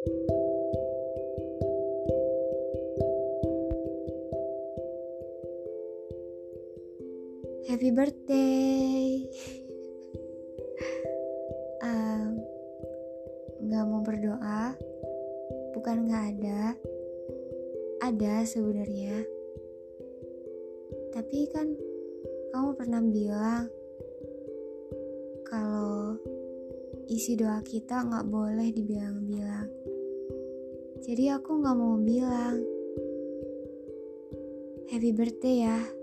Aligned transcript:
Happy 0.00 0.16
birthday. 7.92 9.28
um, 11.84 12.40
gak 13.68 13.84
mau 13.84 14.00
berdoa, 14.00 14.72
bukan 15.76 16.08
gak 16.08 16.24
ada, 16.32 16.72
ada 18.00 18.40
sebenarnya. 18.48 19.20
Tapi 21.12 21.44
kan 21.52 21.76
kamu 22.56 22.72
pernah 22.72 23.04
bilang 23.04 23.68
isi 27.10 27.34
doa 27.34 27.58
kita 27.66 28.06
nggak 28.06 28.30
boleh 28.30 28.70
dibilang-bilang. 28.70 29.66
Jadi 31.02 31.26
aku 31.34 31.58
nggak 31.58 31.76
mau 31.76 31.98
bilang. 31.98 32.62
Happy 34.94 35.10
birthday 35.10 35.66
ya. 35.66 35.99